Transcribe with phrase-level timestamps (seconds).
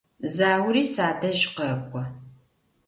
[0.35, 2.03] Заури садэжь къэкӏо.